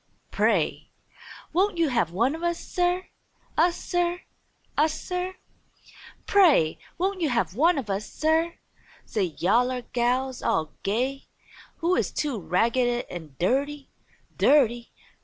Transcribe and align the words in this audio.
"Pray! 0.31 0.89
Won't 1.53 1.77
you 1.77 1.89
have 1.89 2.09
one 2.09 2.35
o' 2.35 2.43
us, 2.43 2.59
Sir? 2.59 3.09
Us, 3.55 3.79
Sir? 3.79 4.21
Us, 4.75 4.99
Sir? 4.99 5.35
Pray! 6.25 6.79
Won't 6.97 7.21
you 7.21 7.29
have 7.29 7.53
one 7.53 7.77
o' 7.77 7.83
us, 7.93 8.11
Sir?" 8.11 8.55
say 9.05 9.35
yaller 9.37 9.83
gals 9.83 10.41
all 10.41 10.73
gay. 10.81 11.27
"You 11.83 11.93
is 11.95 12.09
too 12.09 12.39
ragged 12.39 13.05
an' 13.11 13.35
dirty! 13.37 13.91
Dirty! 14.35 14.91